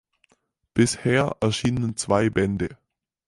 Bisher 0.73 1.37
erschienen 1.41 1.95
zwei 1.95 2.31
Bände. 2.31 2.75